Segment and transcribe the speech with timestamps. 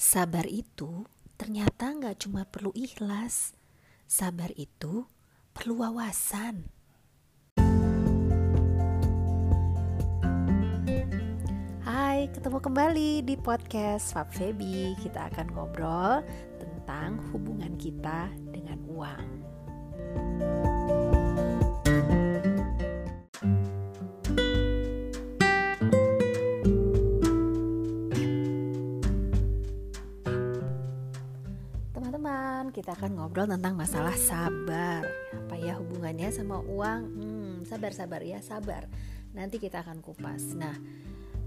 [0.00, 1.04] Sabar itu
[1.36, 3.52] ternyata nggak cuma perlu ikhlas.
[4.08, 5.04] Sabar itu
[5.52, 6.64] perlu wawasan.
[11.84, 14.96] Hai, ketemu kembali di podcast Fab Febi.
[15.04, 16.24] Kita akan ngobrol
[16.56, 19.28] tentang hubungan kita dengan uang.
[20.16, 20.69] Kita
[33.00, 35.00] akan ngobrol tentang masalah sabar.
[35.32, 37.00] Apa ya hubungannya sama uang?
[37.16, 38.84] Hmm, sabar-sabar ya, sabar.
[39.32, 40.52] Nanti kita akan kupas.
[40.52, 40.76] Nah,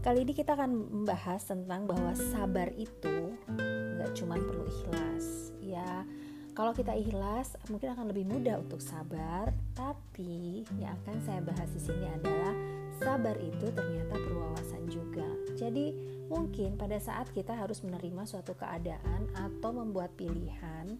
[0.00, 5.52] kali ini kita akan membahas tentang bahwa sabar itu nggak cuma perlu ikhlas.
[5.60, 6.08] Ya,
[6.56, 9.52] kalau kita ikhlas, mungkin akan lebih mudah untuk sabar.
[9.76, 12.56] Tapi yang akan saya bahas di sini adalah
[12.96, 15.28] sabar itu ternyata perlu wawasan juga.
[15.60, 15.92] Jadi
[16.32, 20.96] mungkin pada saat kita harus menerima suatu keadaan atau membuat pilihan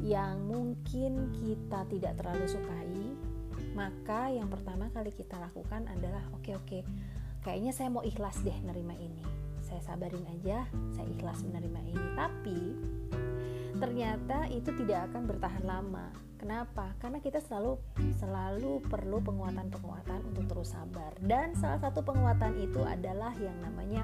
[0.00, 3.04] yang mungkin kita tidak terlalu sukai,
[3.76, 6.82] maka yang pertama kali kita lakukan adalah oke okay, oke, okay,
[7.44, 9.24] kayaknya saya mau ikhlas deh menerima ini.
[9.60, 12.06] Saya sabarin aja, saya ikhlas menerima ini.
[12.18, 12.60] Tapi
[13.78, 16.10] ternyata itu tidak akan bertahan lama.
[16.40, 16.96] Kenapa?
[16.98, 17.76] Karena kita selalu
[18.16, 21.12] selalu perlu penguatan-penguatan untuk terus sabar.
[21.20, 24.02] Dan salah satu penguatan itu adalah yang namanya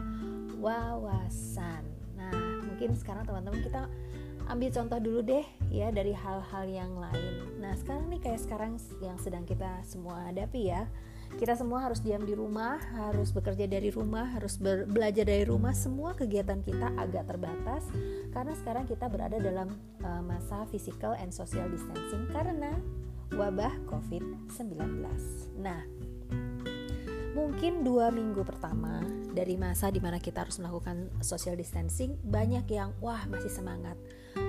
[0.61, 1.83] wawasan.
[2.21, 3.89] Nah, mungkin sekarang teman-teman kita
[4.47, 7.59] ambil contoh dulu deh ya dari hal-hal yang lain.
[7.59, 10.87] Nah, sekarang nih kayak sekarang yang sedang kita semua hadapi ya
[11.35, 15.75] kita semua harus diam di rumah, harus bekerja dari rumah, harus belajar dari rumah.
[15.75, 17.83] Semua kegiatan kita agak terbatas
[18.31, 19.75] karena sekarang kita berada dalam
[20.07, 22.79] uh, masa physical and social distancing karena
[23.35, 25.03] wabah COVID-19.
[25.61, 25.83] Nah,
[27.37, 29.05] mungkin dua minggu pertama
[29.37, 34.01] dari masa di mana kita harus melakukan social distancing banyak yang wah masih semangat.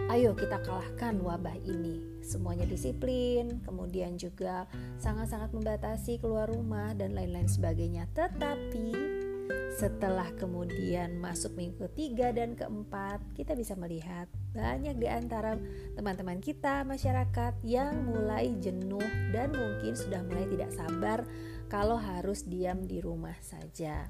[0.08, 2.24] Ayo kita kalahkan wabah ini.
[2.24, 4.72] Semuanya disiplin kemudian juga
[5.04, 8.08] sangat-sangat membatasi keluar rumah dan lain-lain sebagainya.
[8.16, 8.96] Tetapi
[9.78, 14.26] setelah kemudian masuk minggu ketiga dan keempat, kita bisa melihat
[14.58, 15.54] banyak di antara
[15.94, 21.22] teman-teman kita, masyarakat yang mulai jenuh dan mungkin sudah mulai tidak sabar
[21.70, 24.10] kalau harus diam di rumah saja.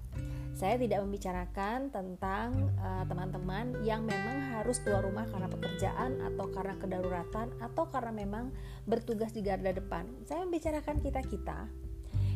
[0.56, 6.50] Saya tidak membicarakan tentang eh, teman-teman uh, yang memang harus keluar rumah karena pekerjaan atau
[6.50, 8.50] karena kedaruratan atau karena memang
[8.90, 10.08] bertugas di garda depan.
[10.26, 11.87] Saya membicarakan kita-kita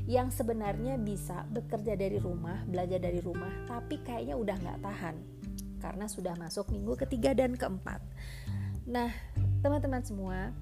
[0.09, 5.16] yang sebenarnya bisa bekerja dari rumah, belajar dari rumah, tapi kayaknya udah nggak tahan
[5.81, 8.01] karena sudah masuk minggu ketiga dan keempat.
[8.85, 9.09] Nah,
[9.66, 10.53] teman-teman semua,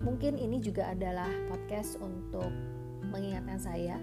[0.00, 2.48] mungkin ini juga adalah podcast untuk
[3.08, 3.96] mengingatkan saya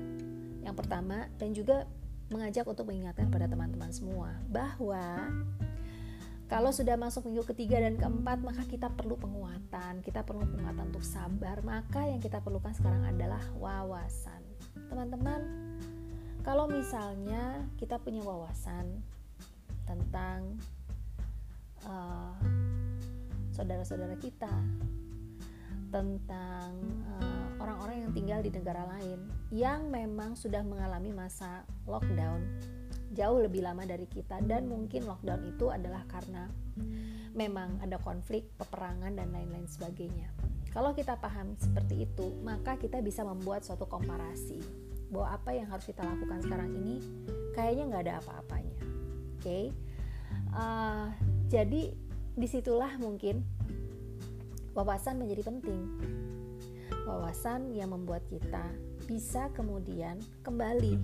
[0.65, 1.85] yang pertama dan juga
[2.33, 5.29] mengajak untuk mengingatkan pada teman-teman semua bahwa
[6.45, 10.05] kalau sudah masuk minggu ketiga dan keempat, maka kita perlu penguatan.
[10.05, 11.65] Kita perlu penguatan untuk sabar.
[11.65, 14.45] Maka yang kita perlukan sekarang adalah wawasan.
[14.85, 15.41] Teman-teman,
[16.45, 19.01] kalau misalnya kita punya wawasan
[19.89, 20.61] tentang
[21.89, 22.37] uh,
[23.49, 24.53] saudara-saudara kita,
[25.89, 26.69] tentang
[27.17, 32.43] uh, orang-orang yang tinggal di negara lain yang memang sudah mengalami masa lockdown
[33.15, 36.51] jauh lebih lama dari kita dan mungkin lockdown itu adalah karena
[37.35, 40.31] memang ada konflik, peperangan dan lain-lain sebagainya.
[40.75, 44.59] Kalau kita paham seperti itu, maka kita bisa membuat suatu komparasi
[45.07, 46.99] bahwa apa yang harus kita lakukan sekarang ini
[47.55, 48.77] kayaknya nggak ada apa-apanya.
[49.39, 49.65] Oke, okay?
[50.51, 51.05] uh, eh,
[51.47, 51.83] jadi
[52.35, 53.39] di situlah mungkin
[54.75, 55.79] wawasan menjadi penting.
[57.07, 58.65] Wawasan yang membuat kita
[59.07, 60.97] bisa kemudian kembali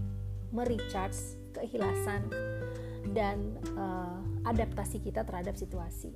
[0.52, 2.28] merecharge keikhlasan
[3.12, 6.14] dan uh, adaptasi kita terhadap situasi.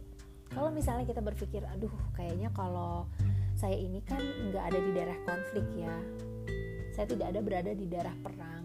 [0.53, 3.09] Kalau misalnya kita berpikir, aduh, kayaknya kalau
[3.55, 5.95] saya ini kan nggak ada di daerah konflik ya,
[6.95, 8.63] saya tidak ada berada di daerah perang,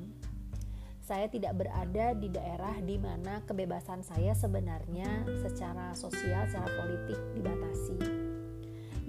[1.11, 7.99] saya tidak berada di daerah di mana kebebasan saya sebenarnya secara sosial, secara politik dibatasi.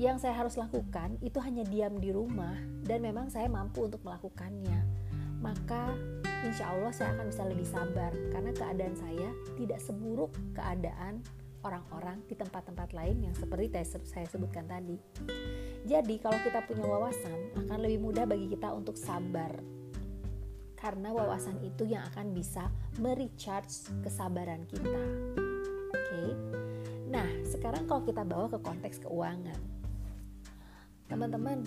[0.02, 4.82] Yang saya harus lakukan itu hanya diam di rumah dan memang saya mampu untuk melakukannya.
[5.46, 5.94] Maka
[6.42, 11.22] insya Allah saya akan bisa lebih sabar karena keadaan saya tidak seburuk keadaan
[11.62, 13.70] orang-orang di tempat-tempat lain yang seperti
[14.06, 14.98] saya sebutkan tadi.
[15.86, 19.54] Jadi kalau kita punya wawasan akan lebih mudah bagi kita untuk sabar
[20.82, 22.66] karena wawasan itu yang akan bisa
[22.98, 25.02] merecharge kesabaran kita.
[25.94, 25.94] Oke.
[25.94, 26.30] Okay?
[27.14, 29.62] Nah, sekarang kalau kita bawa ke konteks keuangan.
[31.06, 31.62] Teman-teman,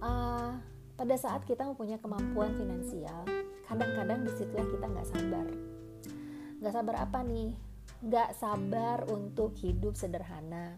[0.00, 0.56] uh,
[0.96, 3.26] pada saat kita mempunyai kemampuan finansial,
[3.68, 5.46] kadang-kadang di situlah kita nggak sabar.
[6.60, 7.52] Nggak sabar apa nih?
[8.04, 10.76] Gak sabar untuk hidup sederhana.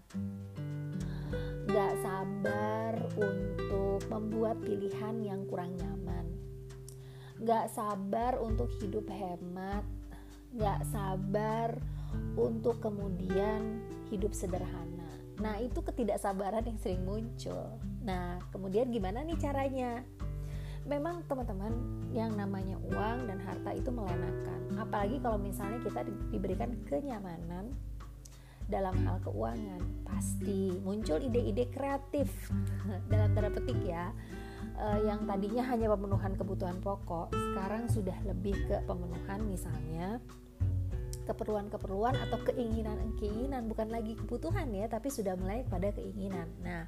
[1.67, 6.23] Gak sabar untuk membuat pilihan yang kurang nyaman.
[7.43, 9.83] Gak sabar untuk hidup hemat.
[10.55, 11.75] Gak sabar
[12.39, 15.11] untuk kemudian hidup sederhana.
[15.43, 17.75] Nah itu ketidaksabaran yang sering muncul.
[18.07, 20.07] Nah kemudian gimana nih caranya?
[20.87, 21.75] memang teman-teman
[22.17, 24.61] yang namanya uang dan harta itu melenakan.
[24.81, 26.01] Apalagi kalau misalnya kita
[26.33, 27.77] diberikan kenyamanan
[28.67, 29.83] dalam hal keuangan.
[30.03, 32.29] Pasti muncul ide-ide kreatif
[33.11, 34.11] dalam tanda petik ya.
[34.77, 40.21] Uh, yang tadinya hanya pemenuhan kebutuhan pokok sekarang sudah lebih ke pemenuhan misalnya
[41.25, 43.67] keperluan-keperluan atau keinginan-keinginan.
[43.73, 46.51] Bukan lagi kebutuhan ya tapi sudah mulai pada keinginan.
[46.61, 46.85] Nah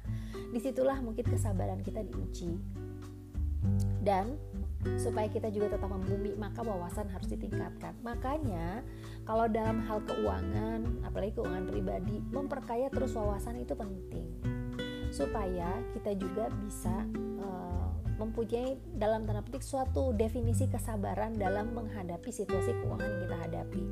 [0.53, 2.59] di situlah mungkin kesabaran kita diuji.
[3.99, 4.39] Dan
[4.95, 7.95] supaya kita juga tetap membumi maka wawasan harus ditingkatkan.
[7.99, 8.83] Makanya
[9.27, 14.27] kalau dalam hal keuangan apalagi keuangan pribadi memperkaya terus wawasan itu penting.
[15.11, 17.03] Supaya kita juga bisa
[17.43, 17.91] uh,
[18.21, 23.83] mempunyai dalam tanda petik suatu definisi kesabaran dalam menghadapi situasi keuangan yang kita hadapi.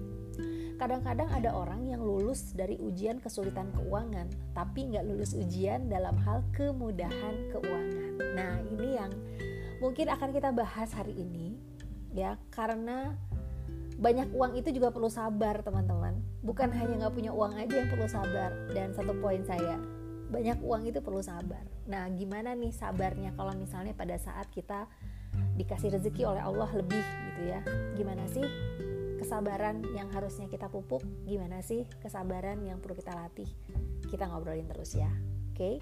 [0.77, 6.45] Kadang-kadang ada orang yang lulus dari ujian kesulitan keuangan tapi nggak lulus ujian dalam hal
[6.53, 8.11] kemudahan keuangan.
[8.37, 9.09] Nah ini yang
[9.77, 11.57] mungkin akan kita bahas hari ini
[12.13, 13.13] ya karena
[13.97, 16.21] banyak uang itu juga perlu sabar teman-teman.
[16.45, 19.81] Bukan hanya nggak punya uang aja yang perlu sabar dan satu poin saya
[20.29, 21.65] banyak uang itu perlu sabar.
[21.89, 24.85] Nah gimana nih sabarnya kalau misalnya pada saat kita
[25.57, 27.01] dikasih rezeki oleh Allah lebih
[27.33, 27.61] gitu ya?
[27.97, 28.45] Gimana sih
[29.17, 31.01] kesabaran yang harusnya kita pupuk?
[31.25, 33.49] Gimana sih kesabaran yang perlu kita latih?
[34.05, 35.57] Kita ngobrolin terus ya oke?
[35.57, 35.75] okay?